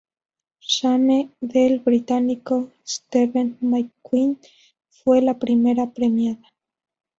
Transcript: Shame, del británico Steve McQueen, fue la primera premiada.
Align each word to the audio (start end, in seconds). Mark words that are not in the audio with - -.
Shame, 0.61 1.29
del 1.41 1.77
británico 1.81 2.71
Steve 2.83 3.55
McQueen, 3.61 4.39
fue 4.89 5.21
la 5.21 5.37
primera 5.37 5.91
premiada. 5.91 6.41